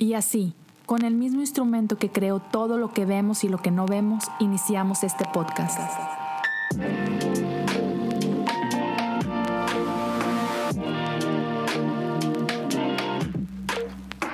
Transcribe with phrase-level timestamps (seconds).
[0.00, 0.54] Y así,
[0.86, 4.24] con el mismo instrumento que creó todo lo que vemos y lo que no vemos,
[4.40, 5.78] iniciamos este podcast.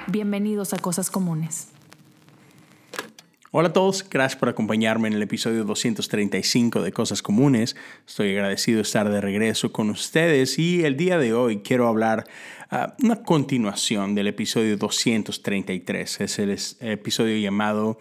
[0.07, 1.67] Bienvenidos a Cosas Comunes.
[3.59, 7.75] Hola a todos, gracias por acompañarme en el episodio 235 de Cosas Comunes.
[8.07, 12.27] Estoy agradecido de estar de regreso con ustedes y el día de hoy quiero hablar
[12.71, 16.21] uh, una continuación del episodio 233.
[16.21, 17.99] Es el episodio llamado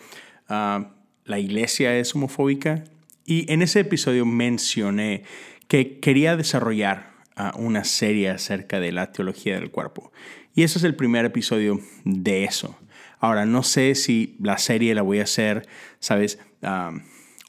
[0.50, 0.88] uh,
[1.24, 2.84] La iglesia es homofóbica
[3.24, 5.24] y en ese episodio mencioné
[5.70, 10.12] que quería desarrollar uh, una serie acerca de la teología del cuerpo.
[10.54, 12.78] Y ese es el primer episodio de eso.
[13.26, 15.68] Ahora, no sé si la serie la voy a hacer,
[16.00, 16.38] ¿sabes?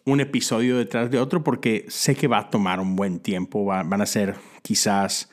[0.05, 3.67] un episodio detrás de otro porque sé que va a tomar un buen tiempo.
[3.67, 5.29] van a ser quizás,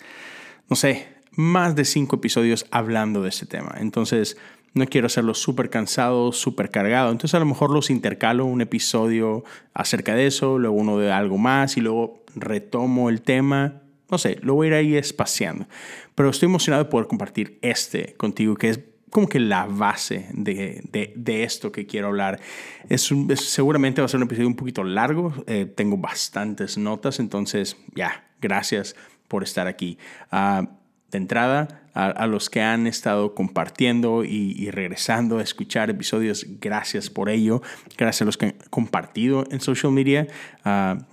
[0.70, 3.76] no sé, más de cinco episodios hablando de ese tema.
[3.80, 4.36] Entonces,
[4.74, 7.12] no quiero hacerlo súper cansado, súper cargado.
[7.12, 11.38] Entonces, a lo mejor los intercalo un episodio acerca de eso, luego uno de algo
[11.38, 13.82] más y luego retomo el tema.
[14.12, 15.68] No sé, lo voy a ir ahí espaciando.
[16.16, 18.80] Pero estoy emocionado de poder compartir este contigo, que es
[19.14, 20.82] como que la base de,
[21.16, 22.42] de, esto que quiero hablar.
[22.90, 27.78] Es, seguramente va a ser un episodio un poquito largo, eh, tengo bastantes notas, entonces
[27.94, 28.96] ya, gracias
[29.28, 30.00] por estar aquí.
[30.32, 30.66] Uh,
[31.12, 37.30] de entrada, a, los que han estado compartiendo y, regresando a escuchar episodios, gracias por
[37.30, 37.62] ello.
[37.96, 40.26] Gracias a los que han compartido en social media.
[40.66, 41.04] Uh,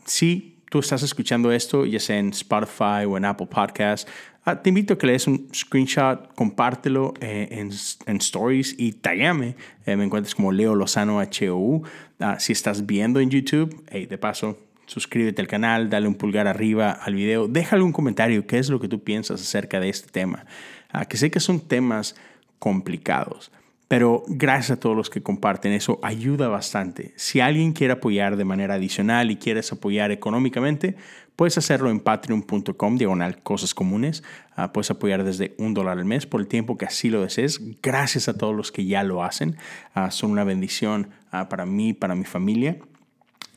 [0.71, 4.11] tú estás escuchando esto, ya sea en Spotify o en Apple Podcasts,
[4.45, 7.71] Ah, te invito a que le des un screenshot, compártelo eh, en,
[8.07, 9.55] en, stories y taguéame.
[9.85, 11.83] Eh, me encuentras como Leo Lozano HOU.
[12.21, 16.47] Ah, si estás viendo en YouTube, hey, de paso, suscríbete al canal, dale un pulgar
[16.49, 20.11] arriba al video, déjale un comentario, qué es lo que tú piensas acerca de este
[20.11, 20.47] tema.
[20.91, 22.17] Ah, que sé que son temas
[22.59, 23.53] complicados.
[23.91, 27.13] Pero gracias a todos los que comparten, eso ayuda bastante.
[27.17, 30.95] Si alguien quiere apoyar de manera adicional y quieres apoyar económicamente,
[31.35, 34.23] puedes hacerlo en patreon.com, diagonal cosas comunes.
[34.55, 37.61] Ah, puedes apoyar desde un dólar al mes por el tiempo que así lo desees.
[37.83, 39.57] Gracias a todos los que ya lo hacen.
[39.93, 42.79] Ah, son una bendición uh, para mí, para mi familia.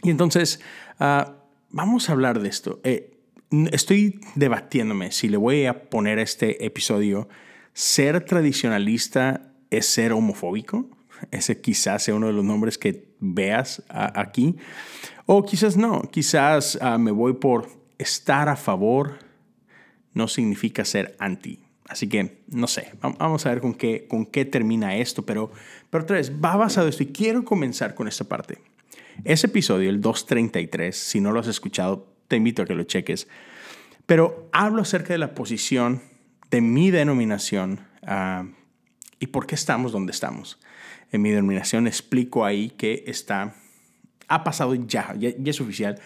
[0.02, 0.62] Y entonces,
[1.70, 2.82] vamos a hablar de esto.
[2.84, 3.20] Eh,
[3.72, 7.30] estoy debatiéndome si le voy a poner a este episodio
[7.74, 10.88] ser tradicionalista es ser homofóbico.
[11.32, 14.58] Ese quizás sea uno de los nombres que veas aquí.
[15.26, 19.20] O quizás no, quizás ah, me voy por estar a favor,
[20.14, 21.64] no significa ser anti.
[21.88, 25.52] Así que no sé, vamos a ver con qué, con qué termina esto, pero,
[25.90, 28.60] pero otra vez, va basado esto y quiero comenzar con esta parte.
[29.24, 33.28] Ese episodio, el 233, si no lo has escuchado, te invito a que lo cheques.
[34.06, 36.02] Pero hablo acerca de la posición
[36.50, 38.48] de mi denominación uh,
[39.24, 40.60] y por qué estamos donde estamos.
[41.14, 43.56] En mi denominación explico ahí que está,
[44.28, 45.98] ha pasado ya, ya, es oficial,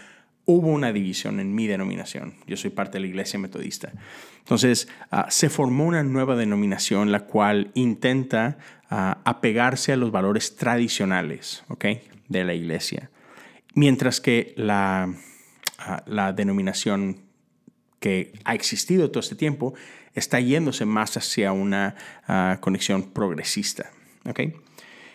[0.46, 2.36] hubo una división en mi denominación.
[2.46, 3.92] Yo soy parte de la iglesia metodista.
[4.38, 8.60] Entonces, ah, se formó una nueva denominación, la cual intenta
[8.92, 12.04] ah, apegarse a los valores tradicionales ¿okay?
[12.28, 13.10] de la iglesia.
[13.74, 15.12] Mientras que la,
[15.80, 17.22] ah, la denominación
[18.00, 19.74] que ha existido todo este tiempo
[20.20, 21.96] está yéndose más hacia una
[22.28, 23.92] ah, conexión progresista.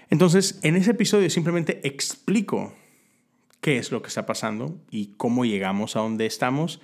[0.08, 2.72] Entonces, en ese episodio simplemente explico
[3.60, 6.80] qué es lo que está pasando y cómo llegamos a donde estamos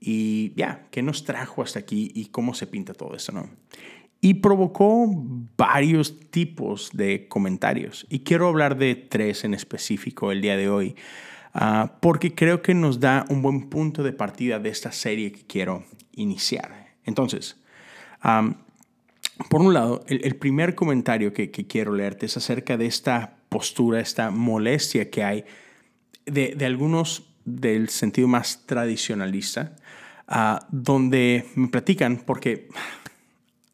[0.00, 3.48] y ya, qué nos trajo hasta aquí y cómo se pinta todo eso, ¿no?
[4.20, 5.06] Y provocó
[5.56, 8.06] varios tipos de comentarios.
[8.08, 10.96] Y quiero hablar de tres en específico el día de hoy,
[11.54, 15.46] ah, porque creo que nos da un buen punto de partida de esta serie que
[15.46, 16.87] quiero iniciar.
[17.08, 17.56] Entonces,
[19.50, 24.30] por un lado, el, primer comentario que, quiero leerte es acerca de esta postura, esta
[24.30, 25.44] molestia que hay
[26.26, 29.74] de, algunos del sentido más tradicionalista,
[30.26, 32.68] ah, donde me platican, porque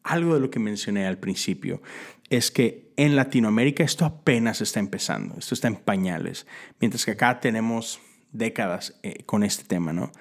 [0.03, 1.81] algo de lo que mencioné al principio
[2.29, 6.47] es que en Latinoamérica esto apenas está empezando, esto está en pañales,
[6.79, 7.99] mientras que acá tenemos
[8.31, 10.11] décadas eh, con este tema, ¿no?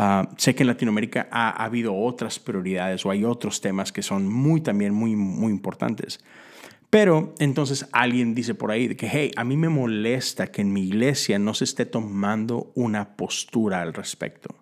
[0.00, 4.28] Ah, sé que en Latinoamérica ha, habido otras prioridades o hay otros temas que son
[4.28, 6.20] muy también muy, muy importantes.
[6.88, 10.86] Pero entonces alguien dice por ahí que, hey, a mí me molesta que en mi
[10.86, 14.54] iglesia no se esté tomando una postura al respecto.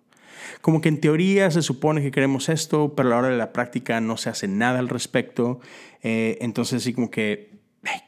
[0.61, 3.53] Como que en teoría se supone que queremos esto, pero a la hora de la
[3.53, 5.59] práctica no se hace nada al respecto.
[6.01, 7.59] Eh, entonces sí como que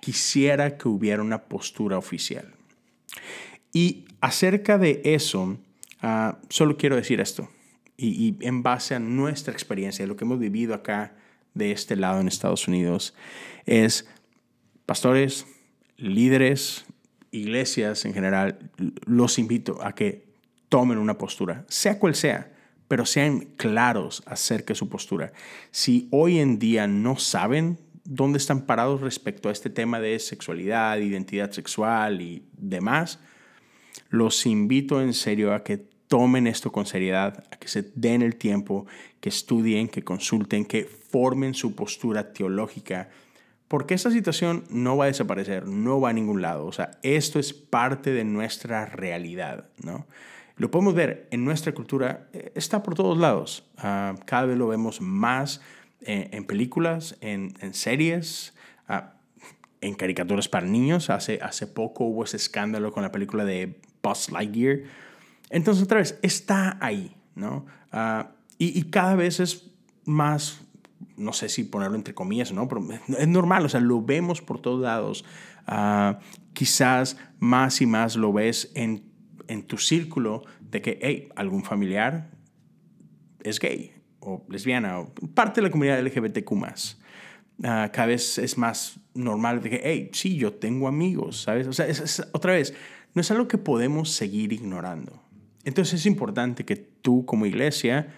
[0.02, 2.56] quisiera que hubiera una postura oficial.
[3.72, 5.60] Y acerca de eso,
[6.02, 7.50] Ah, solo quiero decir esto,
[7.98, 11.16] y, en base a nuestra experiencia, lo que hemos vivido acá
[11.54, 13.14] de este lado en Estados Unidos,
[13.66, 14.08] es
[14.86, 15.46] pastores,
[15.98, 16.86] líderes,
[17.32, 18.72] iglesias en general,
[19.06, 20.30] los invito a que
[20.70, 22.54] tomen una postura, sea cual sea,
[22.88, 25.34] pero sean claros acerca de su postura.
[25.72, 30.98] Si hoy en día no saben dónde están parados respecto a este tema de sexualidad,
[30.98, 33.20] identidad sexual y demás,
[34.10, 38.36] los invito en serio a que tomen esto con seriedad, a que se den el
[38.36, 38.88] tiempo,
[39.22, 43.10] que estudien, que consulten, que formen su postura teológica,
[43.68, 46.66] porque esta situación no va a desaparecer, no va a ningún lado.
[46.66, 50.08] O sea, esto es parte de nuestra realidad, ¿no?
[50.58, 53.64] Lo podemos ver en nuestra cultura, eh, está por todos lados.
[53.78, 55.62] Ah, cada vez lo vemos más
[56.02, 58.56] eh, en, películas, en, series,
[58.88, 59.14] ah,
[59.80, 61.12] en caricaturas para niños.
[61.12, 64.82] Hace, hace poco hubo ese escándalo con la película de Buzz Lightyear.
[65.50, 67.66] Entonces, otra vez, está ahí, ¿no?
[67.92, 69.72] Ah, y, y, cada vez es
[70.06, 70.62] más,
[71.18, 72.68] no sé si ponerlo entre comillas, ¿no?
[72.68, 72.88] Pero
[73.18, 75.26] es normal, o sea, lo vemos por todos lados.
[76.54, 79.10] quizás más y más lo ves en
[79.50, 82.30] en tu círculo de que, hey, algún familiar
[83.44, 87.02] es gay o lesbiana o parte de la comunidad LGBTQ más.
[87.64, 91.68] Ah, cada vez es más normal de que, hey, sí, yo tengo amigos, ¿sabes?
[91.68, 92.74] O sea, es, otra vez,
[93.20, 95.22] no es algo que podemos seguir ignorando.
[95.66, 98.16] Entonces es importante que tú como iglesia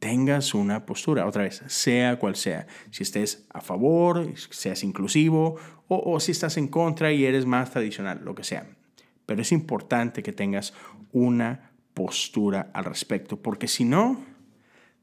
[0.00, 5.54] tengas una postura, otra vez, sea cual sea, si estés a favor, seas inclusivo
[5.86, 8.66] o, o si estás en contra y eres más tradicional, lo que sea.
[9.24, 10.74] Pero es importante que tengas
[11.12, 14.20] una postura al respecto, porque si no,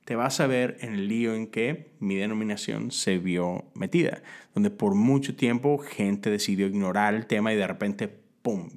[0.04, 4.24] te vas a ver en el lío en que mi denominación se vio metida,
[4.54, 8.27] donde por mucho tiempo gente decidió ignorar el tema y de repente,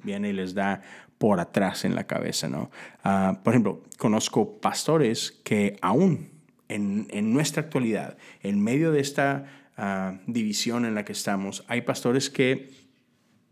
[0.03, 0.81] viene y les da
[1.17, 2.71] por atrás en la cabeza, ¿no?
[3.03, 6.31] Ah, por ejemplo, conozco pastores que aún
[6.67, 9.45] en, en nuestra actualidad, en medio de esta
[9.77, 12.71] ah, división en la que estamos, hay pastores que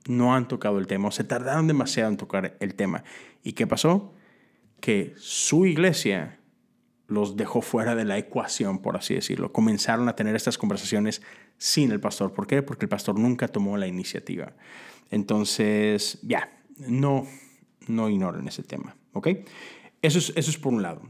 [0.08, 3.04] no han tocado el tema o se tardaron demasiado en tocar el tema.
[3.44, 4.14] ¿Y qué pasó?
[4.80, 6.39] Que su iglesia
[7.10, 9.52] los dejó fuera de la ecuación, por así decirlo.
[9.52, 11.22] Comenzaron a tener estas conversaciones
[11.58, 12.34] sin el pastor.
[12.34, 12.62] ¿Por qué?
[12.62, 14.54] Porque el pastor nunca tomó la iniciativa.
[15.12, 17.28] Entonces, ya, no,
[17.88, 18.96] no ignoren ese tema.
[19.14, 19.28] ¿Ok?
[20.02, 21.02] Eso es, eso es por un lado.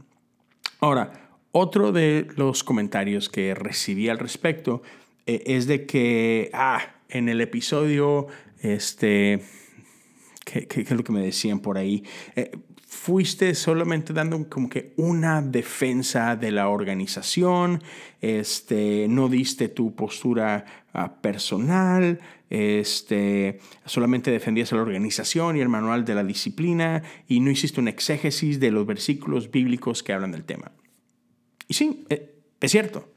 [0.80, 4.82] Ahora, otro de los comentarios que recibí al respecto
[5.26, 8.28] eh, es de que, ah, en el episodio
[8.62, 9.42] este,
[10.44, 12.04] ¿qué, es lo que me decían por ahí?
[12.36, 12.50] Eh,
[13.02, 17.82] fuiste solamente dando como que una defensa de la organización,
[18.20, 22.20] este, no diste tu postura ah, personal,
[22.50, 27.80] este, solamente defendías a la organización y el manual de la disciplina y no hiciste
[27.80, 30.70] un exégesis de los versículos bíblicos que hablan del tema.
[31.68, 33.08] Y sí, eh, es cierto.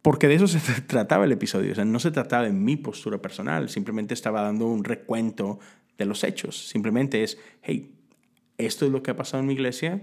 [0.00, 3.18] Porque de eso se trataba el episodio, o sea, no se trataba de mi postura
[3.18, 5.58] personal, simplemente estaba dando un recuento
[5.98, 6.68] de los hechos.
[6.68, 7.95] Simplemente es, hey,
[8.58, 10.02] esto es lo que ha pasado en mi iglesia,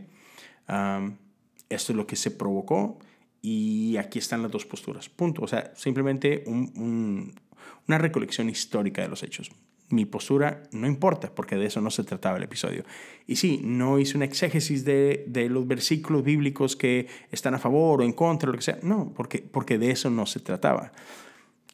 [0.68, 3.00] esto es lo que se provocó
[3.42, 5.10] y aquí están las dos posturas.
[5.10, 5.42] Punto.
[5.44, 9.52] O sea, simplemente una recolección histórica de los hechos
[9.94, 12.84] mi postura no importa, porque de eso no se trataba el episodio.
[13.28, 18.02] Y sí, no hice una exégesis de, de, los versículos bíblicos que están a favor
[18.02, 18.80] o en contra, lo que sea.
[18.82, 20.92] No, porque, porque de eso no se trataba.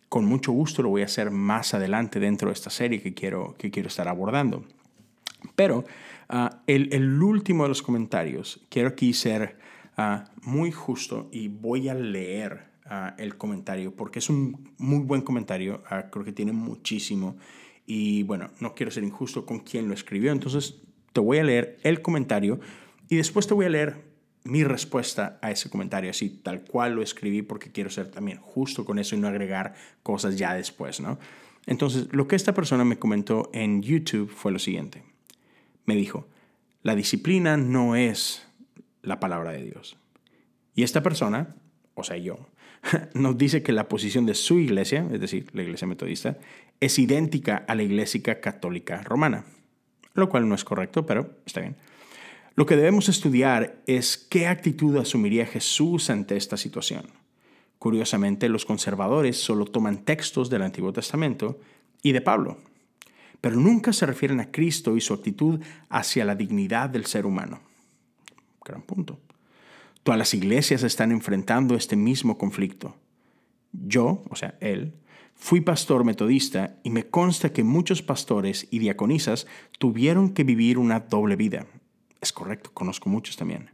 [0.09, 3.55] Con mucho gusto lo voy a hacer más adelante dentro de esta serie que quiero,
[3.57, 4.65] que quiero estar abordando.
[5.55, 5.85] Pero
[6.29, 9.57] ah, el, último de los comentarios, quiero aquí ser
[9.97, 15.21] uh, muy justo y voy a leer uh, el comentario porque es un muy buen
[15.21, 17.37] comentario, creo que tiene muchísimo
[17.85, 20.81] y bueno, no quiero ser injusto con quien lo escribió, entonces
[21.11, 22.59] te voy a leer el comentario
[23.09, 24.09] y después te voy a leer
[24.43, 28.85] mi respuesta a ese comentario, así tal cual lo escribí porque quiero ser también justo
[28.85, 31.19] con eso y no agregar cosas ya después, ¿no?
[31.65, 35.03] Entonces, lo que esta persona me comentó en YouTube fue lo siguiente.
[35.89, 36.27] Me dijo,
[36.83, 38.47] la disciplina no es
[39.01, 39.97] la palabra de Dios.
[40.75, 41.55] Y esta persona,
[41.95, 42.47] o sea, yo,
[43.15, 46.37] nos dice que la posición de su iglesia, es decir, la iglesia metodista,
[46.79, 49.45] es idéntica a la iglesia católica romana,
[50.13, 51.75] lo cual no es correcto, pero está bien.
[52.53, 57.05] Lo que debemos estudiar es qué actitud asumiría Jesús ante esta situación.
[57.79, 61.59] Curiosamente, los conservadores solo toman textos del Antiguo Testamento
[62.03, 62.59] y de Pablo,
[63.41, 67.59] pero nunca se refieren a Cristo y su actitud hacia la dignidad del ser humano.
[68.63, 69.19] Gran punto.
[70.03, 72.95] Todas las iglesias están enfrentando este mismo conflicto.
[73.71, 74.93] Yo, o sea, él,
[75.35, 80.99] fui pastor metodista y me consta que muchos pastores y diaconisas tuvieron que vivir una
[80.99, 81.67] doble vida.
[82.21, 83.71] Es correcto, conozco muchos también.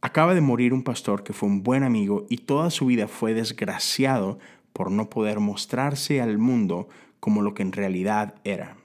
[0.00, 3.34] Acaba de morir un pastor que fue un buen amigo y toda su vida fue
[3.34, 4.38] desgraciado
[4.72, 6.88] por no poder mostrarse al mundo
[7.20, 8.76] como lo que en realidad era.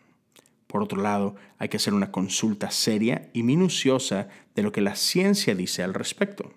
[0.68, 4.96] Por otro lado, hay que hacer una consulta seria y minuciosa de lo que la
[4.96, 6.52] ciencia dice al respecto.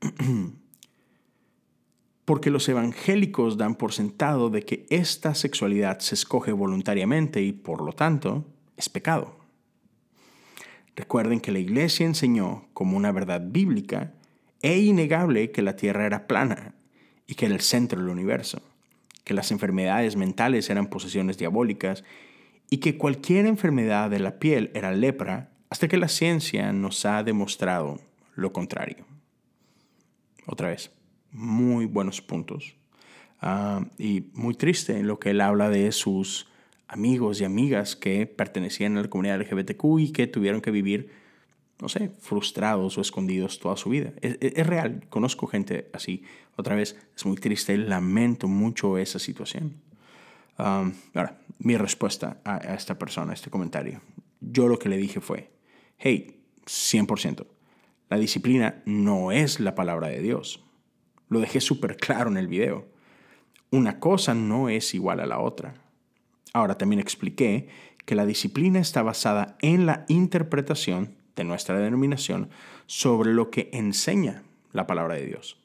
[2.24, 7.82] Porque los evangélicos dan por sentado de que esta sexualidad se escoge voluntariamente y por
[7.82, 8.44] lo tanto
[8.76, 9.38] es pecado.
[10.94, 14.14] Recuerden que la iglesia enseñó como una verdad bíblica
[14.62, 16.74] e innegable que la tierra era plana
[17.26, 18.62] y que era el centro del universo,
[19.28, 22.02] que las enfermedades mentales eran posesiones diabólicas
[22.70, 27.22] y que cualquier enfermedad de la piel era lepra hasta que la ciencia nos ha
[27.22, 28.00] demostrado
[28.34, 29.04] lo contrario.
[30.46, 30.90] Otra vez,
[31.30, 32.74] muy buenos puntos.
[33.40, 36.48] Ah, y muy triste lo que él habla de sus
[36.88, 41.10] amigos y amigas que pertenecían a la comunidad LGBTQ y que tuvieron que vivir,
[41.80, 44.12] no sé, frustrados o escondidos toda su vida.
[44.22, 46.24] Es, real, conozco gente así.
[46.58, 49.80] Otra vez, es muy triste, lamento mucho esa situación.
[50.56, 54.00] ahora, mi respuesta a, a esta persona, a este comentario.
[54.40, 55.52] Yo lo que le dije fue,
[55.98, 57.46] hey, 100%,
[58.10, 60.64] la disciplina no es la palabra de Dios.
[61.28, 62.88] Lo dejé súper claro en el video.
[63.70, 65.74] Una cosa no es igual a la otra.
[66.52, 67.68] Ahora también expliqué
[68.04, 72.50] que la disciplina está basada en la interpretación de nuestra denominación
[72.86, 75.56] sobre lo que enseña la palabra de Dios.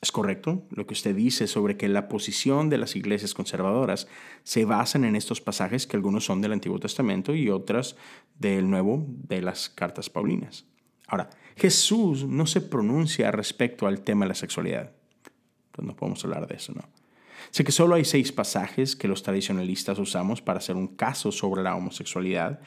[0.00, 4.06] Es correcto lo que usted dice sobre que la posición de las iglesias conservadoras
[4.44, 7.96] se basan en estos pasajes que algunos son del Antiguo Testamento y otras
[8.38, 10.66] del Nuevo de las cartas paulinas.
[11.08, 14.92] Ahora, Jesús no se pronuncia respecto al tema de la sexualidad.
[15.66, 16.82] Entonces no podemos hablar de eso, ¿no?
[17.50, 21.62] Sé que solo hay seis pasajes que los tradicionalistas usamos para hacer un caso sobre
[21.62, 22.60] la homosexualidad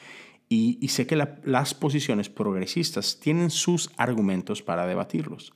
[0.50, 5.54] y, sé que las posiciones progresistas tienen sus argumentos para debatirlos.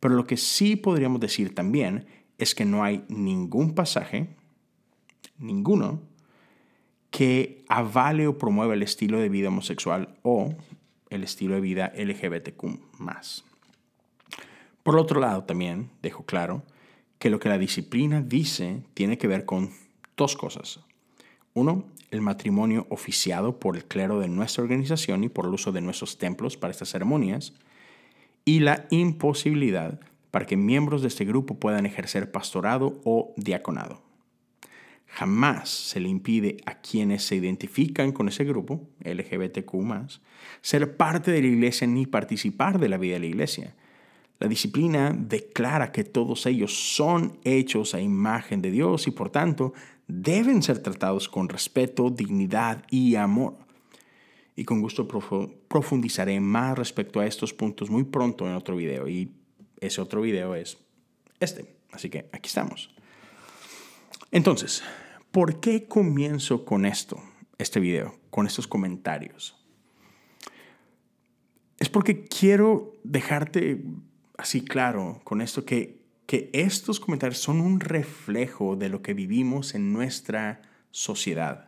[0.00, 2.06] Pero lo que sí podríamos decir también
[2.38, 4.28] es que no hay ningún pasaje,
[5.38, 6.00] ninguno,
[7.10, 10.54] que avale o promueva el estilo de vida homosexual o
[11.10, 12.78] el estilo de vida LGBTQ.
[14.82, 16.62] Por otro lado, también dejo claro
[17.18, 19.70] que lo que la disciplina dice tiene que ver con
[20.16, 20.80] dos cosas.
[21.54, 25.80] Uno, el matrimonio oficiado por el clero de nuestra organización y por el uso de
[25.80, 27.52] nuestros templos para estas ceremonias.
[28.48, 30.00] Y la imposibilidad
[30.30, 34.02] para que miembros de este grupo puedan ejercer pastorado o diaconado.
[35.06, 39.72] Jamás se le impide a quienes se identifican con ese grupo, LGBTQ,
[40.60, 43.74] ser parte de la iglesia ni participar de la vida de la iglesia
[44.40, 49.72] la disciplina declara que todos ellos son hechos a imagen de Dios y por tanto
[50.06, 53.56] deben ser tratados con respeto, dignidad y amor.
[54.58, 55.06] Y con gusto
[55.68, 59.06] profundizaré más respecto a estos puntos muy pronto en otro video.
[59.06, 59.30] Y
[59.78, 60.78] ese otro video es
[61.38, 61.76] este.
[61.92, 62.92] Así que aquí estamos.
[64.32, 64.82] Entonces,
[65.30, 67.22] ¿por qué comienzo con esto,
[67.56, 69.56] este video, con estos comentarios?
[71.78, 73.84] Es porque quiero dejarte
[74.38, 79.76] así claro con esto que, que estos comentarios son un reflejo de lo que vivimos
[79.76, 81.67] en nuestra sociedad,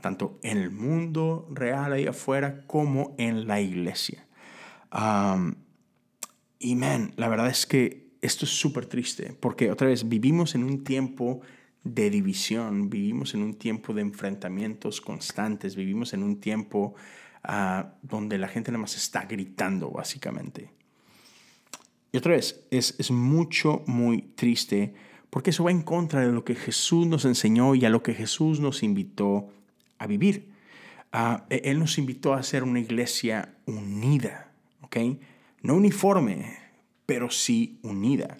[0.00, 4.26] tanto en el mundo real ahí afuera como en la iglesia.
[6.58, 10.64] y man, la verdad es que esto es súper triste, porque otra vez vivimos en
[10.64, 11.40] un tiempo
[11.82, 16.94] de división, vivimos en un tiempo de enfrentamientos constantes, vivimos en un tiempo
[17.42, 20.70] ah, donde la gente nada más está gritando, básicamente.
[22.12, 24.92] Y otra vez, es, es mucho, muy triste
[25.30, 28.14] porque eso va en contra de lo que Jesús nos enseñó y a lo que
[28.14, 29.48] Jesús nos invitó
[30.00, 30.50] a vivir.
[31.12, 34.96] Ah, e, él nos invitó a ser una iglesia unida, ¿ok?
[35.62, 36.56] No uniforme,
[37.06, 38.38] pero sí unida.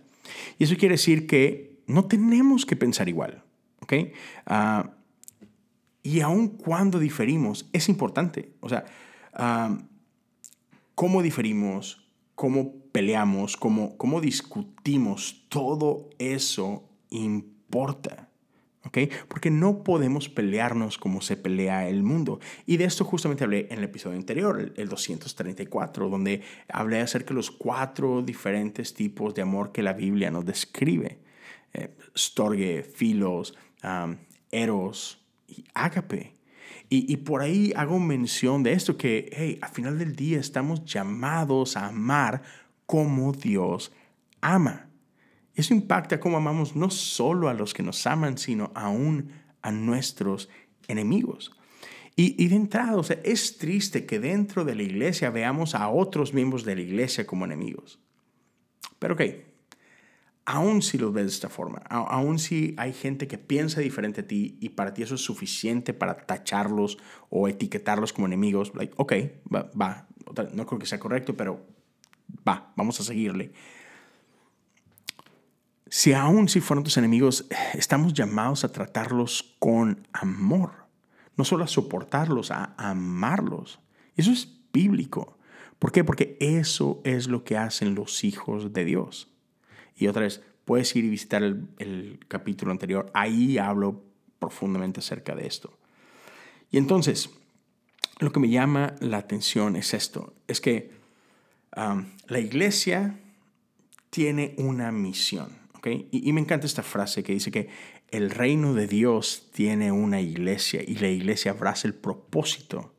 [0.59, 3.45] Y eso quiere decir que no tenemos que pensar igual,
[3.81, 3.93] ¿ok?
[4.47, 4.91] Ah,
[6.03, 8.55] y aun cuando diferimos, es importante.
[8.61, 8.87] O sea,
[9.35, 9.77] ah,
[10.95, 18.30] cómo diferimos, cómo peleamos, cómo, cómo discutimos, todo eso importa.
[18.85, 18.99] ¿Ok?
[19.29, 22.41] Porque no podemos pelearnos como se pelea el mundo.
[22.67, 27.35] Y de esto justamente hablé en el episodio anterior, el, 234, donde hablé acerca de
[27.35, 31.19] los cuatro diferentes tipos de amor que la Biblia nos describe.
[31.73, 33.55] Eh, storge, filos,
[34.51, 36.37] eros y ágape.
[36.89, 40.85] Y, y, por ahí hago mención de esto, que, hey, al final del día estamos
[40.85, 42.43] llamados a amar
[42.85, 43.93] como Dios
[44.41, 44.90] ama.
[45.61, 50.49] Eso impacta cómo amamos no solo a los que nos aman, sino aún a nuestros
[50.89, 51.53] enemigos.
[52.17, 56.33] Y, de entrada, o sea, es triste que dentro de la iglesia veamos a otros
[56.33, 57.99] miembros de la iglesia como enemigos.
[58.99, 59.23] Pero ok,
[60.47, 64.27] aún si lo ves de esta forma, aún si hay gente que piensa diferente a
[64.27, 66.97] ti y para ti eso es suficiente para tacharlos
[67.29, 69.13] o etiquetarlos como enemigos, like, ok,
[69.53, 70.09] va,
[70.55, 71.67] no creo que sea correcto, pero
[72.49, 73.53] va, vamos a seguirle.
[75.93, 80.71] Si aún si fueron tus enemigos, estamos llamados a tratarlos con amor,
[81.37, 83.81] no solo a soportarlos, a amarlos.
[84.17, 85.37] Eso es bíblico.
[85.81, 86.05] ¿Por qué?
[86.05, 89.33] Porque eso es lo que hacen los hijos de Dios.
[89.97, 93.11] Y otra vez, puedes ir y visitar el, capítulo anterior.
[93.13, 94.05] Ahí hablo
[94.39, 95.77] profundamente acerca de esto.
[96.71, 97.31] Y entonces,
[98.21, 100.35] lo que me llama la atención es esto.
[100.47, 100.93] Es que
[101.75, 103.19] la iglesia
[104.11, 105.60] tiene una misión.
[105.85, 107.69] Y, y me encanta esta frase que dice que
[108.11, 112.95] el reino de Dios tiene una iglesia y la iglesia abraza el propósito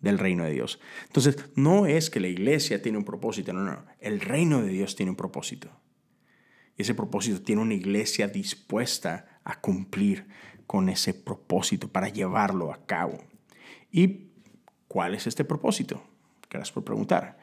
[0.00, 0.80] del reino de Dios.
[1.06, 4.96] Entonces, no es que la iglesia tiene un propósito, no, no, el reino de Dios
[4.96, 5.70] tiene un propósito.
[6.76, 10.26] Y ese propósito tiene una iglesia dispuesta a cumplir
[10.66, 13.18] con ese propósito para llevarlo a cabo.
[13.90, 14.28] ¿Y
[14.88, 16.02] cuál es este propósito?
[16.50, 17.38] Gracias por preguntar.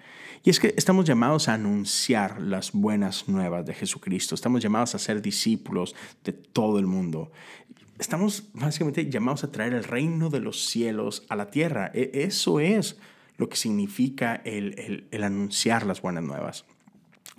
[0.45, 4.35] Y es que estamos llamados a anunciar las buenas nuevas de Jesucristo.
[4.35, 7.31] Estamos llamados a ser discípulos de todo el mundo
[7.99, 11.91] estamos básicamente llamados a traer el reino de los cielos a la tierra.
[11.93, 12.97] E, eso es
[13.37, 16.65] lo que significa el, anunciar las buenas nuevas.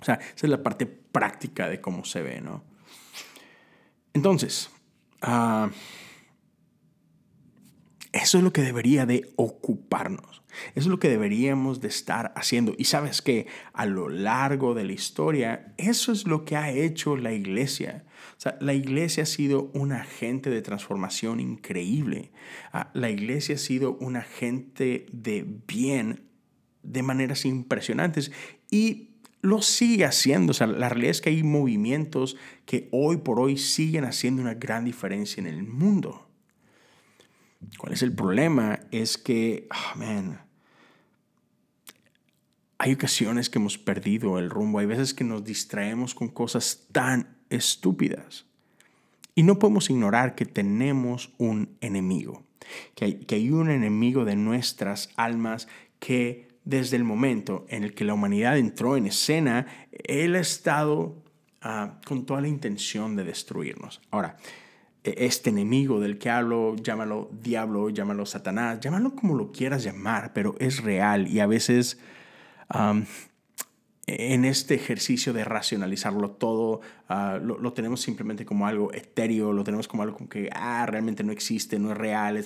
[0.01, 2.63] O sea, esa es la parte práctica de cómo se ve, ¿no?
[4.13, 4.69] Entonces,
[5.21, 5.69] ah,
[8.15, 10.41] eso es lo que debería de ocuparnos.
[10.73, 12.73] Eso es lo que deberíamos de estar haciendo.
[12.77, 17.17] Y sabes que a lo largo de la historia, eso es lo que ha hecho
[17.17, 18.05] la iglesia.
[18.37, 22.31] O sea, la iglesia ha sido un agente de transformación increíble.
[22.71, 26.29] Ah, la iglesia ha sido un agente de bien
[26.83, 28.31] de maneras impresionantes.
[28.71, 29.09] Y
[29.41, 30.51] lo sigue haciendo.
[30.51, 34.53] O sea, la realidad es que hay movimientos que hoy por hoy siguen haciendo una
[34.53, 36.29] gran diferencia en el mundo.
[37.77, 38.79] ¿Cuál es el problema?
[38.91, 40.41] Es que, oh, man,
[42.77, 47.37] hay ocasiones que hemos perdido el rumbo, hay veces que nos distraemos con cosas tan
[47.49, 48.45] estúpidas.
[49.33, 52.43] Y no podemos ignorar que tenemos un enemigo,
[52.95, 55.67] que hay, que hay un enemigo de nuestras almas
[55.99, 61.23] que desde el momento en el que la humanidad entró en escena, él ha estado
[61.61, 64.01] ah, con toda la intención de destruirnos.
[64.09, 64.37] Ahora,
[65.17, 70.55] este enemigo del que hablo, llámalo diablo, llámalo Satanás, llámalo como lo quieras llamar, pero
[70.59, 71.99] es real y a veces
[74.07, 79.87] en este ejercicio de racionalizarlo todo, ah, lo, tenemos simplemente como algo etéreo, lo tenemos
[79.87, 82.43] como algo como que ah, realmente no existe, no es real.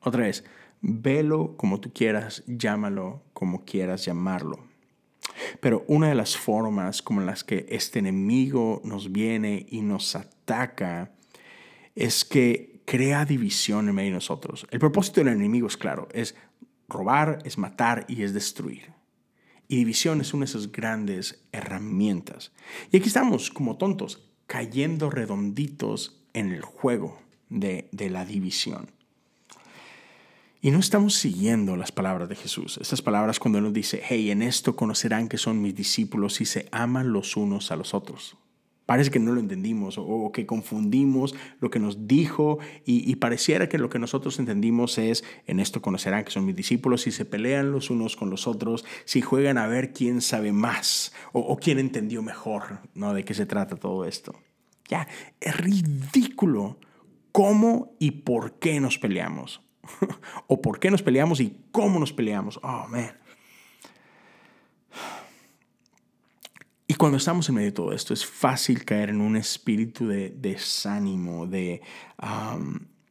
[0.00, 0.44] Otra vez,
[0.80, 4.58] velo como tú quieras, llámalo como quieras llamarlo.
[5.60, 10.14] Pero una de las formas como en las que este enemigo nos viene y nos
[10.14, 11.12] ataca
[11.94, 14.66] es que crea división en medio de nosotros.
[14.70, 16.34] El propósito del enemigo es claro, es
[16.88, 18.92] robar, es matar y es destruir.
[19.68, 22.52] Y división es una de esas grandes herramientas.
[22.90, 28.90] Y aquí estamos como tontos, cayendo redonditos en el juego de, de la división.
[30.60, 32.78] Y no estamos siguiendo las palabras de Jesús.
[32.80, 36.44] Estas palabras cuando Él nos dice, hey, en esto conocerán que son mis discípulos y
[36.44, 38.36] se aman los unos a los otros.
[38.86, 43.78] Parece que no lo entendimos o, que confundimos lo que nos dijo y, pareciera que
[43.78, 47.70] lo que nosotros entendimos es, en esto conocerán que son mis discípulos, si se pelean
[47.70, 52.22] los unos con los otros, si juegan a ver quién sabe más o, quién entendió
[52.22, 53.14] mejor, ¿no?
[53.14, 54.34] De qué se trata todo esto.
[54.88, 55.06] Ya,
[55.40, 56.78] es ridículo
[57.30, 59.62] cómo y por qué nos peleamos.
[60.46, 62.58] o por qué nos peleamos y cómo nos peleamos.
[62.62, 63.21] Oh, man.
[66.92, 70.28] Y cuando estamos en medio de todo esto, es fácil caer en un espíritu de
[70.28, 71.80] desánimo, de,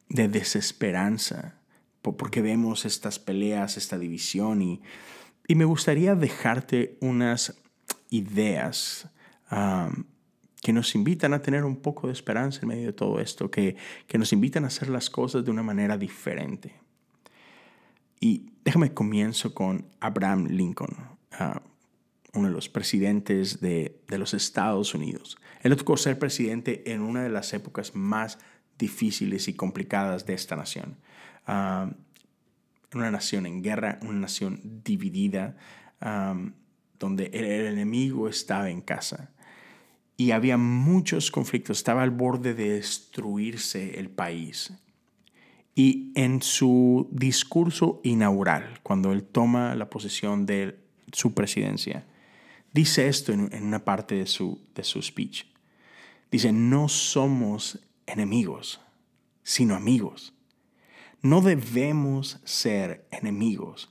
[0.08, 1.56] de desesperanza,
[2.00, 4.62] porque vemos estas peleas, esta división.
[4.62, 4.82] Y,
[5.48, 7.60] y me gustaría dejarte unas
[8.08, 9.08] ideas
[10.60, 13.74] que nos invitan a tener un poco de esperanza en medio de todo esto, que,
[14.06, 16.72] que nos invitan a hacer las cosas de una manera diferente.
[18.20, 20.94] Y déjame comienzo con Abraham Lincoln.
[22.34, 25.38] Uno de los presidentes de, los Estados Unidos.
[25.62, 28.38] Él le tocó ser presidente en una de las épocas más
[28.78, 30.96] difíciles y complicadas de esta nación.
[31.46, 31.90] Ah,
[32.94, 35.56] una nación en guerra, una nación dividida,
[36.98, 39.30] donde el, enemigo estaba en casa.
[40.16, 44.72] Y había muchos conflictos, estaba al borde de destruirse el país.
[45.74, 50.78] Y en su discurso inaugural, cuando él toma la posesión de
[51.12, 52.04] su presidencia,
[52.72, 55.46] dice esto en, una parte de su, de su speech.
[56.30, 58.80] Dice, no somos enemigos,
[59.42, 60.32] sino amigos.
[61.20, 63.90] No debemos ser enemigos,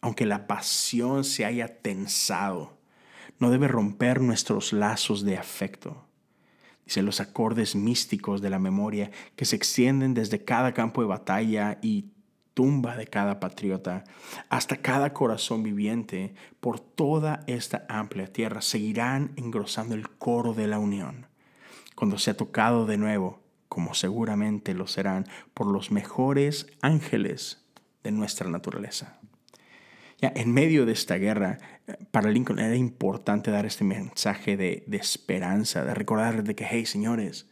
[0.00, 2.76] aunque la pasión se haya tensado.
[3.38, 6.06] No debe romper nuestros lazos de afecto.
[6.84, 11.78] Dice los acordes místicos de la memoria que se extienden desde cada campo de batalla
[11.82, 12.10] y
[12.56, 14.04] tumba de cada patriota,
[14.48, 20.78] hasta cada corazón viviente, por toda esta amplia tierra, seguirán engrosando el coro de la
[20.78, 21.26] unión.
[21.94, 27.62] Cuando sea tocado de nuevo, como seguramente lo serán por los mejores ángeles
[28.02, 29.20] de nuestra naturaleza.
[30.22, 31.58] Ya, en medio de esta guerra,
[32.10, 36.86] para Lincoln era importante dar este mensaje de, de esperanza, de recordar de que, hey,
[36.86, 37.50] señores,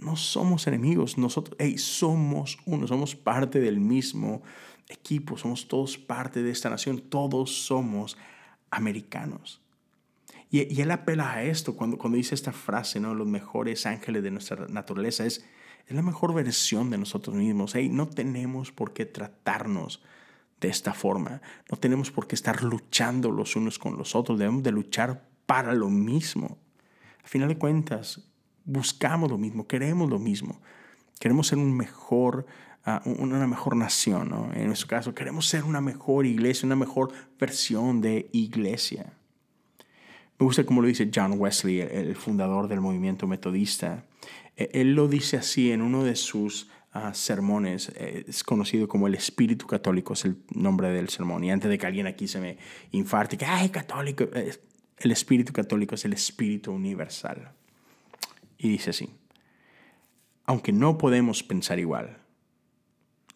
[0.00, 4.42] no somos enemigos, nosotros, hey, somos uno, somos parte del mismo
[4.88, 8.16] equipo, somos todos parte de esta nación, todos somos
[8.70, 9.60] americanos.
[10.50, 13.14] Y, él apela a esto cuando, cuando dice esta frase, ¿no?
[13.14, 15.44] Los mejores ángeles de nuestra naturaleza es,
[15.86, 17.74] es la mejor versión de nosotros mismos.
[17.74, 20.02] Hey, no tenemos por qué tratarnos
[20.60, 21.40] de esta forma.
[21.70, 24.38] No tenemos por qué estar luchando los unos con los otros.
[24.38, 26.58] Debemos de luchar para lo mismo.
[27.22, 28.29] Al final de cuentas,
[28.64, 30.60] buscamos lo mismo, queremos lo mismo.
[31.18, 32.46] Queremos ser un mejor,
[32.86, 34.30] uh, una mejor nación.
[34.30, 34.50] ¿no?
[34.54, 39.12] En nuestro caso, queremos ser una mejor iglesia, una mejor versión de iglesia.
[40.38, 44.06] Me gusta como lo dice John Wesley, el fundador del movimiento metodista.
[44.56, 47.92] E, él lo dice así en uno de sus uh, sermones.
[47.96, 51.44] Eh, es conocido como el espíritu católico, es el nombre del sermón.
[51.44, 52.56] Y antes de que alguien aquí se me
[52.92, 54.24] infarte, que, ay, católico,
[55.00, 57.52] el espíritu católico es el espíritu universal.
[58.62, 59.08] Y dice así,
[60.44, 62.18] aunque no podemos pensar igual,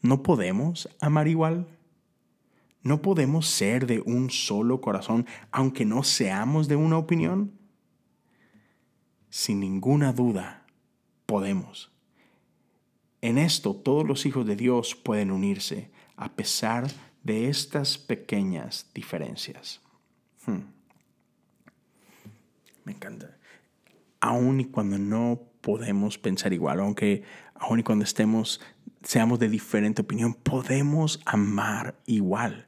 [0.03, 1.67] ¿no podemos amar igual?
[2.83, 7.59] ¿No podemos ser de un solo corazón aunque no seamos de una opinión?
[9.31, 10.67] Sin ninguna duda,
[11.25, 11.91] podemos.
[13.23, 16.87] En esto todos los hijos de Dios pueden unirse a pesar
[17.23, 19.81] de estas pequeñas diferencias.
[20.45, 20.65] Hmm.
[22.85, 23.39] Me encanta
[24.25, 28.61] aun y cuando no podemos pensar igual, aunque aun y cuando estemos,
[29.03, 32.67] seamos de diferente opinión, podemos amar igual.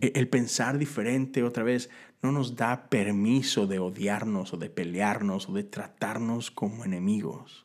[0.00, 1.88] E, el pensar diferente otra vez
[2.22, 7.64] no nos da permiso de odiarnos o de pelearnos o de tratarnos como enemigos.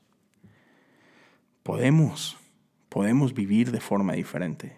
[1.64, 2.38] Podemos,
[2.88, 4.78] podemos vivir de forma diferente.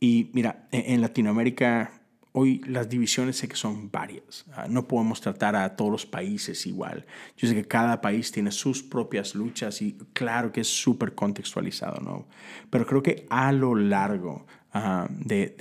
[0.00, 1.95] Y mira, e, en Latinoamérica
[2.38, 4.44] Hoy las divisiones sé que son varias.
[4.52, 7.06] Ah, no podemos tratar a todos los países igual.
[7.38, 11.98] Yo sé que cada país tiene sus propias luchas y claro que es súper contextualizado,
[12.02, 12.28] ¿no?
[12.68, 15.56] Pero creo que a lo largo ah, de,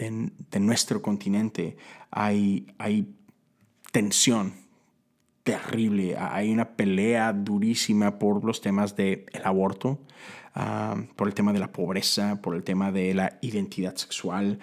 [0.51, 1.77] de, nuestro continente
[2.11, 3.15] hay, hay
[3.93, 4.55] tensión
[5.43, 6.17] terrible.
[6.17, 10.01] Hay una pelea durísima por los temas del aborto,
[10.57, 14.59] uh, por el tema de la pobreza, por el tema de la identidad sexual,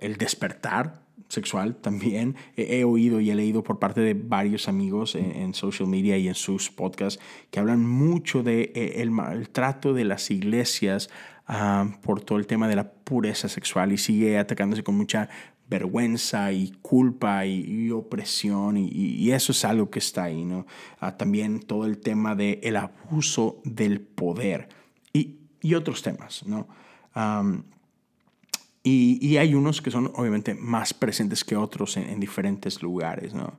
[0.00, 2.36] el despertar sexual también.
[2.56, 6.34] He, oído y he leído por parte de varios amigos en, social media y en
[6.34, 11.10] sus podcasts que hablan mucho de eh, el maltrato de las iglesias
[11.46, 15.28] ah, por todo el tema de la pureza sexual y sigue atacándose con mucha
[15.68, 20.66] vergüenza y culpa y, opresión y, eso es algo que está ahí, ¿no?
[20.98, 24.68] Ah, también todo el tema del el abuso del poder
[25.12, 25.36] y,
[25.74, 26.66] otros temas, ¿no?
[28.82, 33.58] Y, hay unos que son obviamente más presentes que otros en, diferentes lugares, ¿no?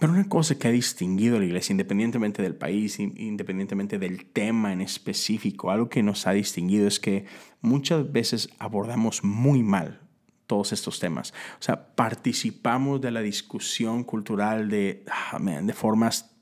[0.00, 4.72] Pero una cosa que ha distinguido a la iglesia, independientemente del país, independientemente del tema
[4.72, 7.26] en específico, algo que nos ha distinguido es que
[7.60, 10.00] muchas veces abordamos muy mal
[10.46, 11.32] todos estos temas.
[11.58, 16.34] O sea, participamos de la discusión cultural de, ah, de formas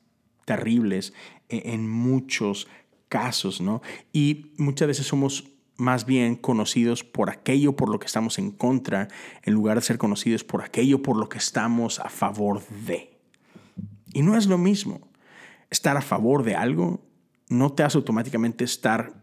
[0.44, 1.12] terribles
[1.48, 2.68] en, en muchos
[3.08, 3.82] casos, ¿no?
[4.12, 9.08] Y muchas veces somos más bien conocidos por aquello por lo que estamos en contra,
[9.42, 13.18] en lugar de ser conocidos por aquello por lo que estamos a favor de.
[14.12, 15.08] Y no es lo mismo.
[15.70, 17.00] Estar a favor de algo
[17.48, 19.14] no te hace automáticamente estar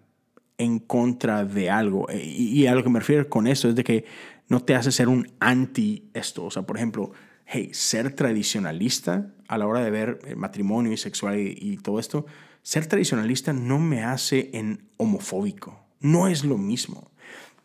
[0.57, 2.09] en contra de algo.
[2.09, 4.05] E, y, a lo que me refiero con eso es de que
[4.47, 6.45] no te hace ser un anti esto.
[6.45, 7.11] O sea, por ejemplo,
[7.45, 12.25] hey, ser tradicionalista a la hora de ver el matrimonio y sexual y todo esto,
[12.63, 17.11] ser tradicionalista no me hace en homofóbico no es lo mismo.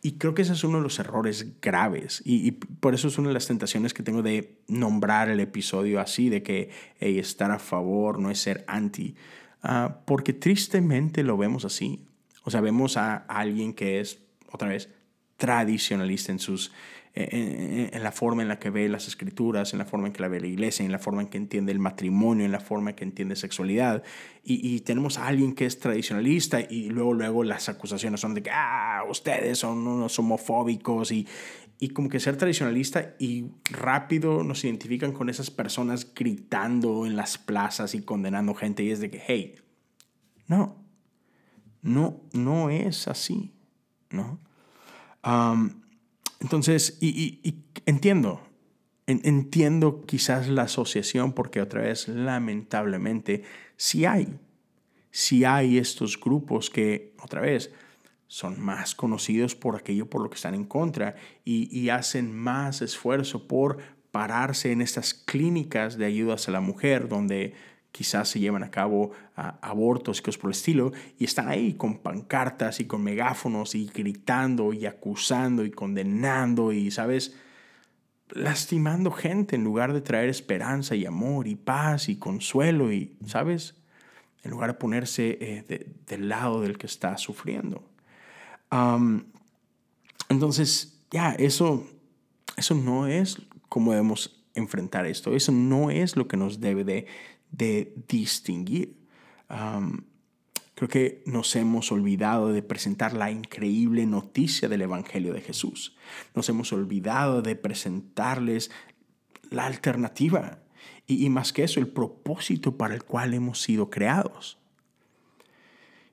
[0.03, 2.21] Y creo que ese es uno de los errores graves.
[2.27, 6.29] Y, por eso es una de las tentaciones que tengo de nombrar el episodio así,
[6.29, 6.71] de que
[7.01, 9.15] estar a favor no es ser anti.
[9.63, 12.07] Ah, porque tristemente lo vemos así.
[12.43, 14.19] O sea, vemos a alguien que es,
[14.53, 14.91] otra vez,
[15.39, 16.71] tradicionalista en sus
[17.17, 20.29] en, la forma en la que ve las escrituras, en la forma en que la
[20.29, 22.97] ve la iglesia, en la forma en que entiende el matrimonio, en la forma en
[22.97, 24.03] que entiende sexualidad.
[24.43, 28.51] Y, tenemos a alguien que es tradicionalista y luego, luego las acusaciones son de que,
[28.53, 31.27] ah, ustedes son unos homofóbicos y,
[31.79, 37.39] y como que ser tradicionalista y rápido nos identifican con esas personas gritando en las
[37.39, 39.55] plazas y condenando gente y es de que, hey,
[40.49, 40.85] no,
[41.81, 43.55] no, no es así,
[44.11, 44.41] ¿no?
[46.45, 47.41] Entonces, y,
[47.87, 48.39] entiendo,
[49.07, 53.45] entiendo quizás la asociación porque otra vez, lamentablemente,
[53.79, 54.29] sí hay,
[55.11, 57.73] sí hay estos grupos que, otra vez,
[58.27, 63.49] son más conocidos por aquello por lo que están en contra y, hacen más esfuerzo
[63.49, 63.79] por
[64.11, 67.55] pararse en estas clínicas de ayudas a la mujer donde
[67.95, 71.99] quizás se llevan a cabo abortos y cosas por el estilo, y están ahí con
[71.99, 77.37] pancartas y con megáfonos y gritando y acusando y condenando y, ¿sabes?
[78.31, 83.77] lastimando gente en lugar de traer esperanza y amor y paz y consuelo y, ¿sabes?
[84.43, 87.85] En lugar de ponerse eh, del lado del que está sufriendo
[90.29, 91.87] entonces, ya, eso,
[92.57, 95.35] eso no es como debemos enfrentar esto.
[95.35, 97.07] Eso no es lo que nos debe de,
[97.57, 98.97] de distinguir.
[100.75, 105.97] creo que nos hemos olvidado de presentar la increíble noticia del Evangelio de Jesús.
[106.35, 108.71] Nos hemos olvidado de presentarles
[109.51, 110.59] la alternativa
[111.07, 114.59] y, más que eso, el propósito para el cual hemos sido creados.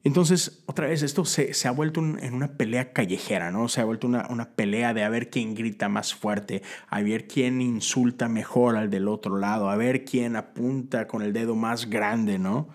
[0.04, 3.68] Entonces, otra vez, esto se, ha vuelto en una pelea callejera, ¿no?
[3.68, 7.62] Se ha vuelto una, pelea de a ver quién grita más fuerte, a ver quién
[7.62, 12.40] insulta mejor al del otro lado, a ver quién apunta con el dedo más grande,
[12.40, 12.70] ¿no?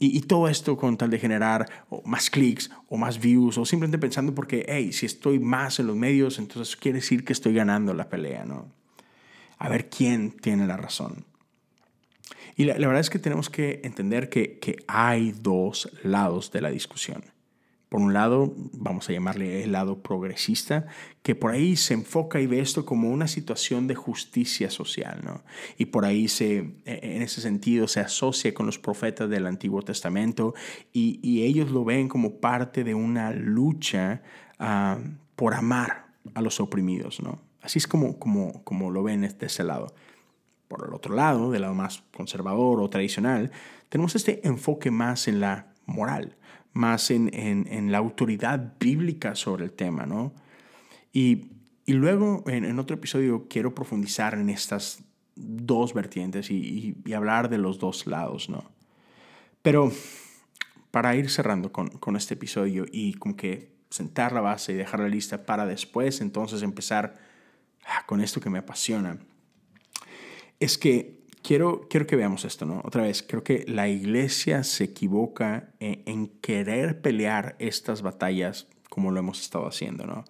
[0.00, 1.68] y, todo esto con tal de generar
[2.04, 5.94] más clics o más views o simplemente pensando porque, hey, si estoy más en los
[5.94, 8.72] medios, entonces quiere decir que estoy ganando la pelea, ¿no?
[9.58, 11.26] A ver quién tiene la razón.
[12.60, 17.24] Y la, verdad es que tenemos que entender que, hay dos lados de la discusión.
[17.88, 20.86] Por un lado, vamos a llamarle el lado progresista,
[21.22, 25.42] que por ahí se enfoca y ve esto como una situación de justicia social, ¿no?
[25.78, 29.80] Y por ahí se, e, en ese sentido, se asocia con los profetas del Antiguo
[29.80, 30.52] Testamento
[30.92, 34.20] y, ellos lo ven como parte de una lucha
[34.58, 34.98] ah,
[35.34, 37.40] por amar a los oprimidos, ¿no?
[37.62, 39.94] Así es como, como, como lo ven de ese lado.
[40.70, 43.50] Por el otro lado, del lado más conservador o tradicional,
[43.88, 46.36] tenemos este enfoque más en la moral,
[46.72, 50.32] más en, en, la autoridad bíblica sobre el tema, ¿no?
[51.12, 51.48] Y,
[51.86, 55.02] y luego, en, otro episodio, quiero profundizar en estas
[55.34, 58.70] dos vertientes y, y, hablar de los dos lados, ¿no?
[59.62, 59.90] Pero
[60.92, 65.00] para ir cerrando con, con este episodio y como que sentar la base y dejar
[65.00, 67.18] la lista para después entonces empezar
[67.86, 69.18] ah, con esto que me apasiona
[70.60, 72.80] es que quiero, quiero que veamos esto, ¿no?
[72.84, 79.20] Otra vez, creo que la iglesia se equivoca en, querer pelear estas batallas como lo
[79.20, 80.24] hemos estado haciendo, ¿no?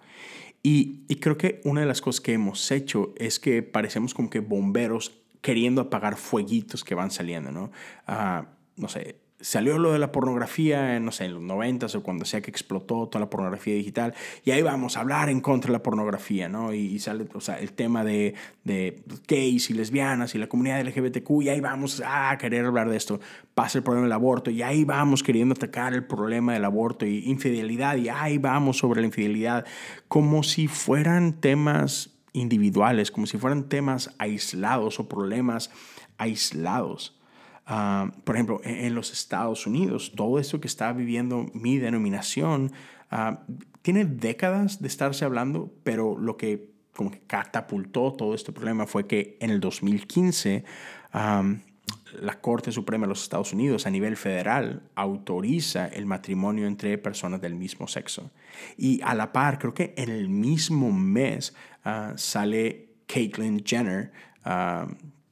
[0.63, 4.39] Y, creo que una de las cosas que hemos hecho es que parecemos como que
[4.39, 7.71] bomberos queriendo apagar fueguitos que van saliendo, ¿no?
[8.05, 8.45] Ah,
[8.77, 12.41] no sé, salió lo de la pornografía, no sé, en los 90 o cuando sea
[12.41, 14.13] que explotó toda la pornografía digital,
[14.45, 16.73] y ahí vamos a hablar en contra de la pornografía, ¿no?
[16.73, 21.41] Y, sale, o sea, el tema de, de, gays y lesbianas y la comunidad LGBTQ,
[21.41, 23.19] y ahí vamos a querer hablar de esto.
[23.53, 27.29] Pasa el problema del aborto, y ahí vamos queriendo atacar el problema del aborto y
[27.29, 29.65] infidelidad, y ahí vamos sobre la infidelidad,
[30.07, 35.69] como si fueran temas individuales, como si fueran temas aislados o problemas
[36.17, 37.20] aislados.
[37.65, 42.71] Ah, por ejemplo, e-, en los Estados Unidos, todo esto que está viviendo mi denominación
[43.09, 43.43] ah,
[43.81, 49.07] tiene décadas de estarse hablando, pero lo que como que catapultó todo este problema fue
[49.07, 50.65] que en el 2015
[51.13, 57.39] la Corte Suprema de los Estados Unidos a nivel federal autoriza el matrimonio entre personas
[57.39, 58.31] del mismo sexo.
[58.77, 64.11] Y a la par, creo que en el mismo mes ah, sale Caitlyn Jenner,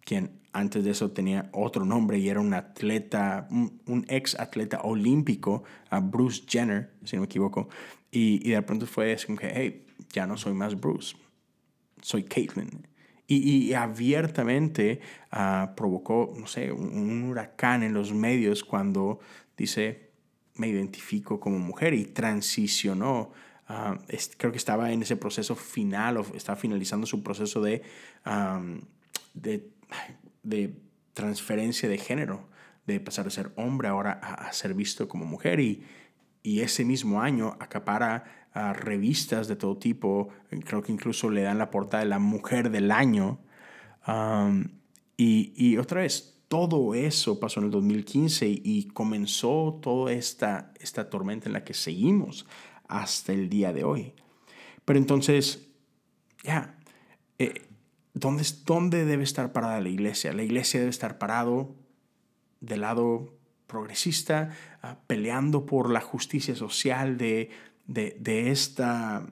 [0.06, 5.64] quien antes de eso tenía otro nombre y era un atleta, un, ex atleta olímpico,
[6.04, 7.70] Bruce Jenner, si no me equivoco.
[8.12, 11.16] Y, de pronto fue como que, hey, ya no soy más Bruce,
[12.02, 12.88] soy Caitlyn.
[13.28, 19.20] Y, abiertamente ah, provocó, no sé, un, huracán en los medios cuando
[19.56, 20.10] dice,
[20.56, 23.32] me identifico como mujer y transicionó.
[23.68, 24.00] Ah,
[24.38, 27.84] creo que estaba en ese proceso final, o estaba finalizando su proceso de,
[29.36, 29.70] de
[30.44, 30.82] de
[31.14, 32.50] transferencia de género,
[32.88, 35.84] de pasar de ser hombre ahora a, ser visto como mujer y,
[36.44, 38.40] y ese mismo año acapara
[38.74, 40.30] revistas de todo tipo,
[40.66, 43.40] creo que incluso le dan la portada de la mujer del año.
[45.18, 51.10] y, y, otra vez, todo eso pasó en el 2015 y comenzó toda esta, esta
[51.10, 52.48] tormenta en la que seguimos
[52.88, 54.14] hasta el día de hoy.
[54.84, 55.70] Pero entonces,
[56.44, 56.76] ya,
[57.38, 57.69] eh,
[58.20, 60.34] ¿dónde, ¿dónde debe estar parada la iglesia?
[60.34, 61.76] La iglesia debe estar parado
[62.62, 63.34] del lado
[63.68, 64.52] progresista,
[64.82, 67.52] ah, peleando por la justicia social de,
[67.86, 69.24] de, esta,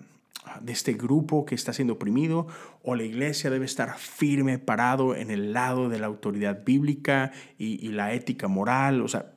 [0.62, 2.48] de este grupo que está siendo oprimido,
[2.84, 7.90] o la iglesia debe estar firme, parado en el lado de la autoridad bíblica y,
[7.90, 9.02] la ética moral.
[9.02, 9.34] O sea,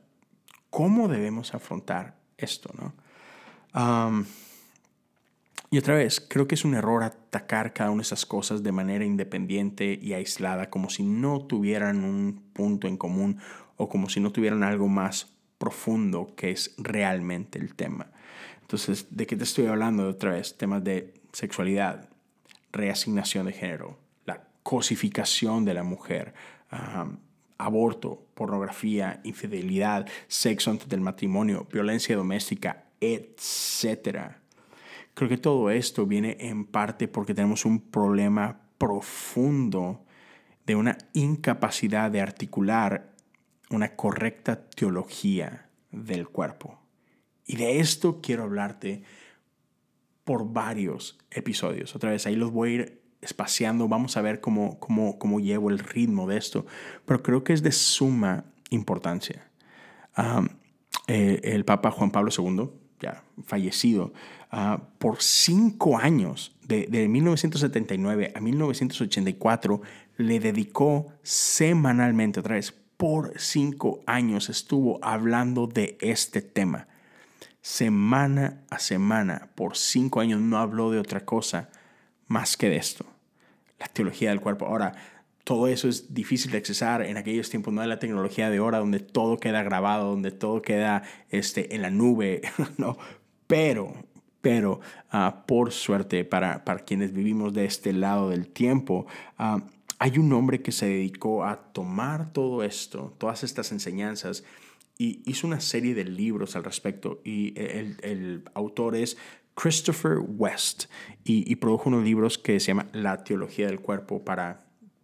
[0.71, 2.71] ¿cómo debemos afrontar esto?
[2.79, 2.95] ¿no?
[5.71, 8.73] Y otra vez, creo que es un error atacar cada una de esas cosas de
[8.73, 13.39] manera independiente y aislada, como si no tuvieran un punto en común
[13.77, 18.11] o como si no tuvieran algo más profundo que es realmente el tema.
[18.63, 20.57] Entonces, ¿de qué te estoy hablando otra vez?
[20.57, 22.09] Temas de sexualidad,
[22.73, 26.35] reasignación de género, la cosificación de la mujer,
[27.59, 34.40] aborto, pornografía, infidelidad, sexo antes del matrimonio, violencia doméstica, etc.
[35.21, 40.03] Creo que todo esto viene en parte porque tenemos un problema profundo
[40.65, 43.13] de una incapacidad de articular
[43.69, 46.81] una correcta teología del cuerpo.
[47.45, 49.03] Y de esto quiero hablarte
[50.25, 51.95] por varios episodios.
[51.95, 55.69] Otra vez, ahí los voy a ir espaciando, vamos a ver cómo, cómo, cómo llevo
[55.69, 56.65] el ritmo de esto,
[57.05, 59.51] pero creo que es de suma importancia.
[61.09, 64.15] Eh, el Papa Juan Pablo II, ya fallecido,
[64.51, 69.83] ah, por cinco años, de, de 1979 a 1984,
[70.17, 76.87] le dedicó semanalmente, otra vez, por cinco años estuvo hablando de este tema
[77.63, 81.71] semana a semana, por cinco años, no habló de otra cosa
[82.27, 83.05] más que de esto,
[83.79, 84.67] la teología del cuerpo.
[84.67, 84.95] Ahora,
[85.45, 88.79] todo eso es difícil de accesar en aquellos tiempos, no de la tecnología de ahora,
[88.79, 92.43] donde todo queda grabado, donde todo queda este, en la nube,
[92.79, 92.97] ¿no?
[93.47, 93.95] Pero,
[94.41, 99.07] pero, ah, por suerte, para, para quienes vivimos de este lado del tiempo,
[99.39, 99.63] ah,
[99.99, 104.45] hay un hombre que se dedicó a tomar todo esto, todas estas enseñanzas,
[104.97, 107.21] y hizo una serie de libros al respecto.
[107.25, 109.17] Y el, el autor es
[109.55, 110.85] Christopher West
[111.25, 114.61] y, produjo unos libros que se llama La teología del cuerpo para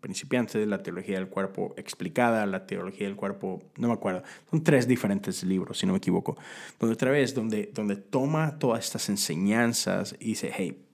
[0.07, 4.87] principiantes, la teología del cuerpo explicada, la teología del cuerpo, no me acuerdo, son tres
[4.87, 6.37] diferentes libros, si no me equivoco,
[6.79, 10.87] donde otra vez, donde, donde toma todas estas enseñanzas y dice, hey,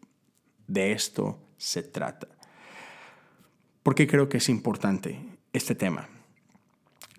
[0.67, 2.27] de esto se trata.
[3.83, 5.19] Porque creo que es importante
[5.53, 6.09] este tema.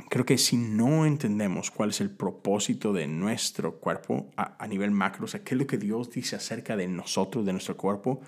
[0.10, 5.26] Creo que si no entendemos cuál es el propósito de nuestro cuerpo a, nivel macro,
[5.26, 8.20] o sea, qué es lo que Dios dice acerca de nosotros, de nuestro cuerpo,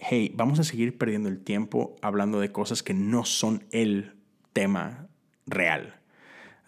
[0.00, 4.16] hey, vamos a seguir perdiendo el tiempo hablando de cosas que no son el
[4.52, 5.08] tema
[5.46, 6.00] real.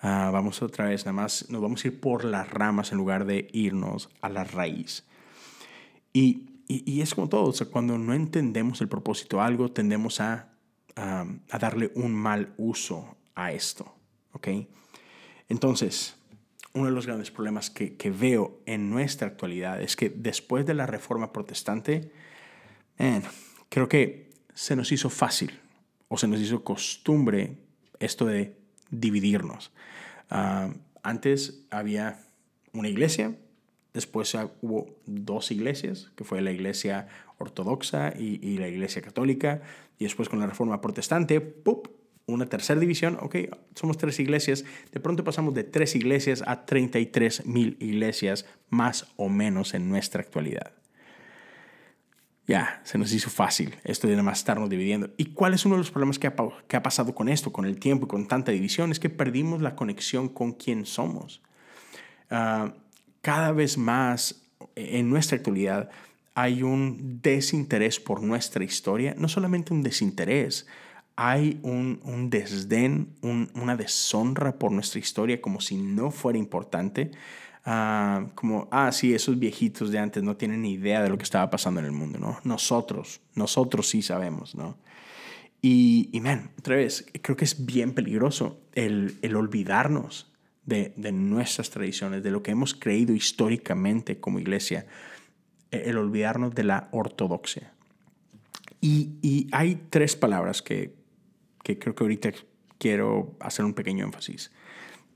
[0.00, 3.24] Ah, vamos otra vez, nada más nos vamos a ir por las ramas en lugar
[3.24, 5.06] de irnos a la raíz.
[6.12, 10.48] Y, y, es como todo, cuando no entendemos el propósito de algo, tendemos a,
[10.96, 13.94] a darle un mal uso a esto.
[14.32, 14.48] ¿ok?
[15.48, 16.16] Entonces,
[16.74, 20.86] uno de los grandes problemas que, veo en nuestra actualidad es que después de la
[20.86, 22.10] reforma protestante,
[23.68, 25.58] creo que se nos hizo fácil
[26.08, 27.56] o se nos hizo costumbre
[27.98, 28.56] esto de
[28.90, 29.72] dividirnos.
[30.30, 32.24] Ah, antes había
[32.72, 33.36] una iglesia,
[33.92, 39.62] después hubo dos iglesias, que fue la iglesia ortodoxa y, y la iglesia católica,
[39.98, 41.88] y después con la reforma protestante, ¡pup!
[42.26, 43.36] una tercera división, ok,
[43.74, 49.28] somos tres iglesias, de pronto pasamos de tres iglesias a 33 mil iglesias más o
[49.28, 50.72] menos en nuestra actualidad.
[52.52, 55.08] Ya, se nos hizo fácil esto de nada más estarnos dividiendo.
[55.16, 56.34] ¿Y cuál es uno de los problemas que ha,
[56.68, 58.92] que ha pasado con esto, con el tiempo y con tanta división?
[58.92, 61.40] Es que perdimos la conexión con quién somos.
[62.28, 62.74] Ah,
[63.22, 64.42] cada vez más
[64.74, 65.88] en nuestra actualidad
[66.34, 70.66] hay un desinterés por nuestra historia, no solamente un desinterés,
[71.16, 77.12] hay un, desdén, una deshonra por nuestra historia como si no fuera importante.
[77.64, 81.22] Ah, como, ah, sí, esos viejitos de antes no tienen ni idea de lo que
[81.22, 82.38] estaba pasando en el mundo, ¿no?
[82.42, 84.76] Nosotros, nosotros sí sabemos, ¿no?
[85.60, 90.32] Y, y man, otra vez, creo que es bien peligroso el, olvidarnos
[90.66, 94.86] de, nuestras tradiciones, de lo que hemos creído históricamente como iglesia,
[95.70, 97.72] el olvidarnos de la ortodoxia.
[98.80, 100.96] Y, y hay tres palabras que,
[101.62, 102.32] que creo que ahorita
[102.78, 104.50] quiero hacer un pequeño énfasis.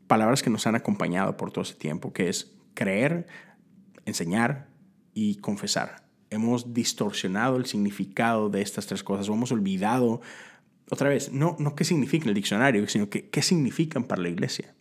[0.06, 3.26] Palabras que nos han acompañado por todo ese tiempo, que es creer,
[4.04, 4.68] enseñar
[5.14, 6.04] y confesar.
[6.30, 10.20] Hemos distorsionado el significado de estas tres cosas o hemos olvidado,
[10.90, 14.74] otra vez, no, no qué significa el diccionario, sino qué significan para la iglesia.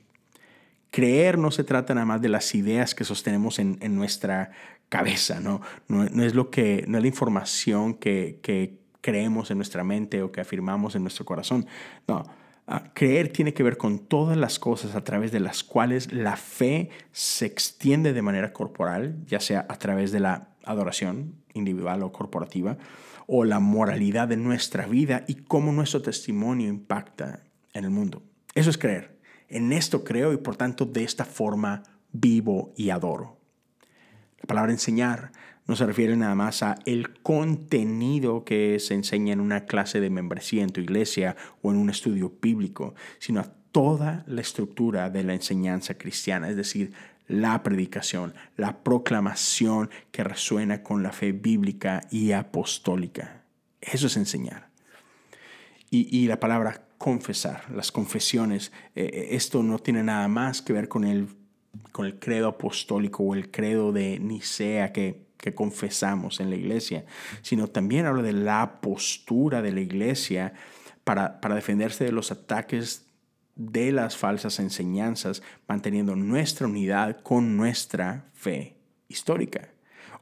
[0.95, 4.51] Creer no se trata nada más de las ideas que sostenemos en, nuestra
[4.88, 5.59] cabeza, ¿no?
[5.89, 10.32] No, es lo que, no es la información que, que creemos en nuestra mente o
[10.32, 11.65] que afirmamos en nuestro corazón.
[12.07, 12.23] No,
[12.93, 16.89] creer tiene que ver con todas las cosas a través de las cuales la fe
[17.11, 22.78] se extiende de manera corporal, ya sea a través de la adoración individual o corporativa,
[23.28, 27.41] o la moralidad de nuestra vida y cómo nuestro testimonio impacta
[27.74, 28.24] en el mundo.
[28.55, 29.20] Eso es creer.
[29.47, 33.38] En esto creo y por tanto de esta forma vivo y adoro.
[34.39, 35.32] La palabra enseñar
[35.68, 40.09] no se refiere nada más a el contenido que se enseña en una clase de
[40.09, 45.24] membresía en tu iglesia o en un estudio bíblico, sino a toda la estructura de
[45.24, 46.93] la enseñanza cristiana, es decir,
[47.28, 53.43] la predicación, la proclamación que resuena con la fe bíblica y apostólica.
[53.82, 54.70] Eso es enseñar.
[55.89, 60.89] Y, la palabra confesar, las confesiones, eh, eh, esto no tiene nada más que ver
[60.89, 61.30] con el,
[61.93, 67.05] con el credo apostólico o el credo de Nicea que que confesamos en la iglesia,
[67.41, 70.53] sino también habla de la postura de la iglesia
[71.03, 73.05] para, para defenderse de los ataques
[73.55, 78.75] de las falsas enseñanzas, manteniendo nuestra unidad con nuestra fe
[79.07, 79.69] histórica.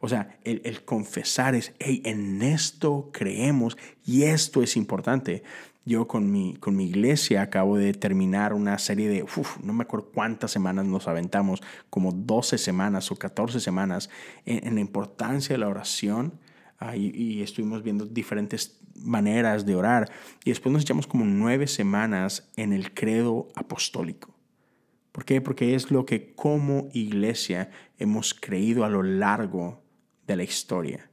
[0.05, 5.43] O sea, el, confesar es, hey, en esto creemos y esto es importante.
[5.85, 9.25] Yo con mi, con mi iglesia acabo de terminar una serie de,
[9.61, 14.09] no me acuerdo cuántas semanas nos aventamos, como 12 semanas o 14 semanas,
[14.45, 16.39] en, la importancia de la oración.
[16.79, 20.09] Ah, y, estuvimos viendo diferentes maneras de orar.
[20.45, 24.33] Y después nos echamos como nueve semanas en el credo apostólico.
[25.11, 25.41] ¿Por qué?
[25.41, 29.83] Porque es lo que como iglesia hemos creído a lo largo
[30.27, 31.09] de la historia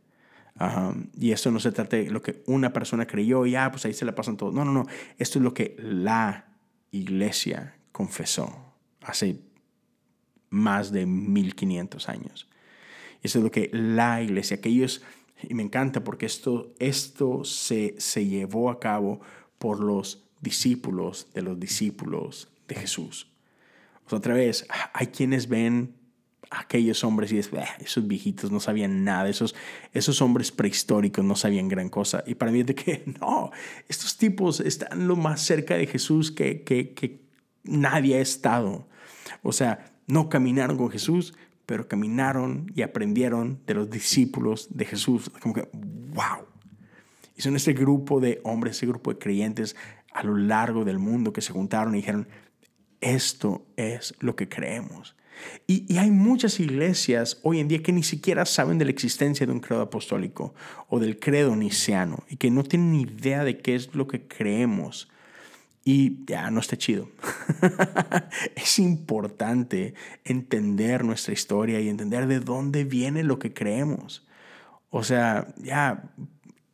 [1.18, 3.94] y esto no se trata de lo que una persona creyó y ah, pues ahí
[3.94, 4.52] se le pasan todo.
[4.52, 4.86] No, no, no.
[5.18, 6.46] Esto es lo que la
[6.90, 9.40] iglesia confesó hace
[10.50, 12.48] más de 1500 años.
[13.22, 15.02] Eso es lo que la iglesia, aquellos,
[15.42, 19.20] y me encanta porque esto, esto se, se llevó a cabo
[19.58, 23.28] por los discípulos de los discípulos de Jesús.
[24.10, 25.94] otra vez, hay quienes ven
[26.50, 29.54] aquellos hombres y es, esos viejitos no sabían nada, esos,
[29.92, 32.24] esos hombres prehistóricos no sabían gran cosa.
[32.26, 33.50] Y para mí es de que no,
[33.88, 37.22] estos tipos están lo más cerca de Jesús que, que, que
[37.62, 38.88] nadie ha estado.
[39.42, 41.34] O sea, no caminaron con Jesús,
[41.66, 45.30] pero caminaron y aprendieron de los discípulos de Jesús.
[45.40, 46.46] Como que, wow.
[47.36, 49.76] Y son este grupo de hombres, ese grupo de creyentes
[50.12, 52.28] a lo largo del mundo que se juntaron y dijeron,
[53.00, 55.14] esto es lo que creemos.
[55.66, 59.52] Y, hay muchas iglesias hoy en día que ni siquiera saben de la existencia de
[59.52, 60.54] un credo apostólico
[60.88, 64.26] o del credo niciano y que no tienen ni idea de qué es lo que
[64.26, 65.08] creemos.
[65.82, 67.08] Y ya no está chido.
[68.54, 74.26] es importante entender nuestra historia y entender de dónde viene lo que creemos.
[74.90, 76.12] O sea, ya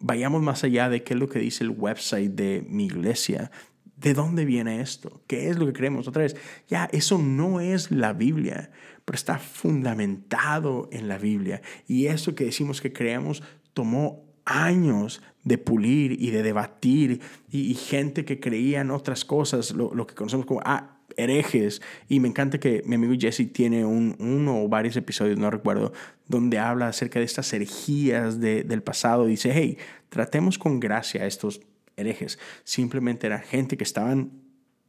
[0.00, 3.50] vayamos más allá de qué es lo que dice el website de mi iglesia.
[3.96, 5.22] ¿De dónde viene esto?
[5.26, 6.06] ¿Qué es lo que creemos?
[6.06, 6.36] Otra vez,
[6.68, 8.70] ya, eso no es la Biblia,
[9.04, 11.62] pero está fundamentado en la Biblia.
[11.88, 13.42] Y eso que decimos que creemos
[13.72, 17.20] tomó años de pulir y de debatir
[17.50, 21.80] y, gente que creía en otras cosas, lo, que conocemos como ah, herejes.
[22.08, 25.92] Y me encanta que mi amigo Jesse tiene un, uno o varios episodios, no recuerdo,
[26.28, 29.24] donde habla acerca de estas herejías del pasado.
[29.24, 29.78] Dice, hey,
[30.10, 31.62] tratemos con gracia estos
[31.96, 34.46] herejes, simplemente era gente que estaban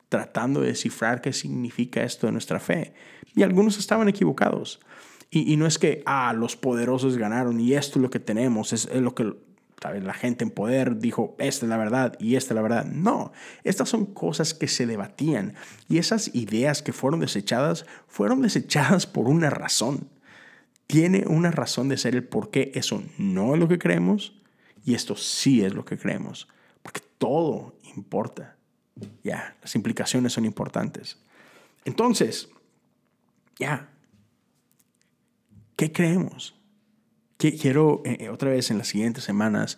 [0.09, 2.93] tratando de descifrar qué significa esto de nuestra fe.
[3.35, 4.79] Y algunos estaban equivocados.
[5.29, 8.89] Y, no es que, ah, los poderosos ganaron y esto es lo que tenemos, es,
[8.95, 9.33] lo que
[10.01, 12.85] la gente en poder dijo, esta es la verdad y esta es la verdad.
[12.85, 13.33] No,
[13.65, 15.55] estas son cosas que se debatían
[15.89, 20.09] y esas ideas que fueron desechadas fueron desechadas por una razón.
[20.87, 24.33] Tiene una razón de ser el por qué eso no es lo que creemos
[24.85, 26.47] y esto sí es lo que creemos
[27.17, 28.57] todo importa.
[29.23, 31.17] Ya, las implicaciones son importantes.
[31.85, 32.49] Entonces,
[33.59, 33.89] ya,
[35.75, 36.55] ¿qué creemos?
[37.37, 39.77] Quiero eh, eh, otra vez en las siguientes semanas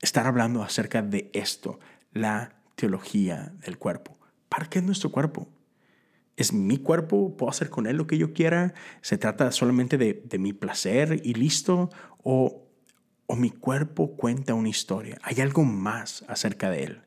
[0.00, 1.78] estar hablando acerca de esto,
[2.12, 4.16] la teología del cuerpo.
[4.48, 5.48] ¿Para qué es nuestro cuerpo?
[6.36, 7.36] ¿Es mi cuerpo?
[7.36, 8.72] ¿Puedo hacer con él lo que yo quiera?
[9.02, 11.90] ¿Se trata solamente de, de mi placer y listo?
[12.22, 12.65] ¿O
[13.26, 15.18] o mi cuerpo cuenta una historia.
[15.22, 17.00] Hay algo más acerca de él.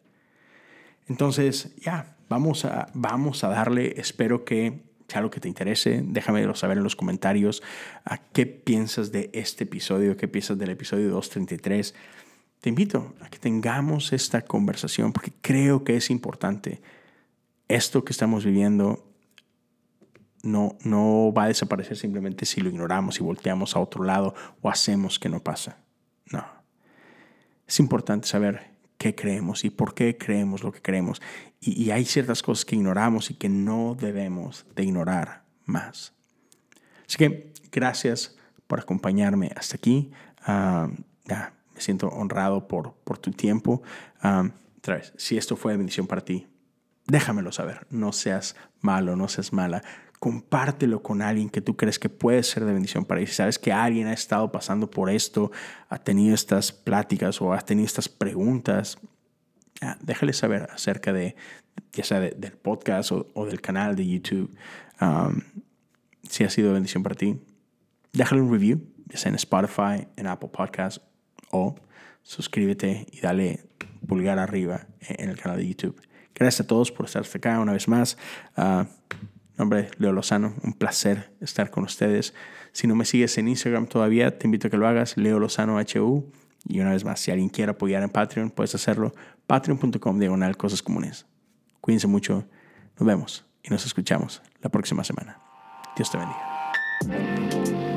[1.07, 6.55] Entonces, ya, vamos a, vamos a darle, espero que si algo que te interese, déjamelo
[6.55, 7.63] saber en los comentarios.
[8.05, 10.15] ¿A qué piensas de este episodio?
[10.17, 11.95] ¿Qué piensas del episodio 233?
[12.61, 16.81] Te invito a que tengamos esta conversación porque creo que es importante.
[17.67, 19.05] Esto que estamos viviendo
[20.43, 24.69] no, no va a desaparecer simplemente si lo ignoramos y volteamos a otro lado o
[24.69, 25.77] hacemos que no pasa.
[26.31, 26.45] No.
[27.67, 31.21] Es importante saber qué creemos y por qué creemos lo que creemos.
[31.61, 36.13] Y, hay ciertas cosas que ignoramos y que no debemos de ignorar más.
[37.07, 40.11] Así que gracias por acompañarme hasta aquí.
[40.43, 40.89] Ah,
[41.25, 43.81] me siento honrado por, por tu tiempo.
[44.23, 44.51] Um,
[45.17, 46.47] si esto fue de bendición para ti,
[47.05, 47.85] déjamelo saber.
[47.89, 49.83] No seas malo, no seas mala
[50.19, 53.31] compártelo con alguien que tú crees que puede ser de bendición para ellos.
[53.31, 55.51] Si sabes que alguien ha estado pasando por esto,
[55.87, 58.97] ha tenido estas pláticas o ha tenido estas preguntas,
[60.01, 61.35] déjale saber acerca de,
[61.93, 64.53] ya sea del podcast o, del canal de YouTube.
[64.99, 65.39] Um,
[66.29, 67.39] si ha sido de bendición para ti,
[68.11, 71.01] déjale un review, ya sea en Spotify, en Apple Podcasts
[71.51, 71.75] o
[72.23, 73.69] suscríbete y dale
[74.05, 76.01] pulgar arriba en el canal de YouTube.
[76.35, 78.17] Gracias a todos por estar hasta acá una vez más.
[78.57, 78.83] Uh,
[79.59, 82.33] nombre Leo Lozano, un placer estar con ustedes.
[82.71, 85.77] Si no me sigues en Instagram todavía, te invito a que lo hagas, Leo Lozano
[85.77, 86.31] HU.
[86.67, 89.13] Y una vez más, si alguien quiere apoyar en Patreon, puedes hacerlo,
[89.47, 91.25] patreon.com diagonal cosas comunes.
[91.81, 92.47] Cuídense mucho,
[92.97, 95.39] nos vemos y nos escuchamos la próxima semana.
[95.95, 97.88] Dios te bendiga.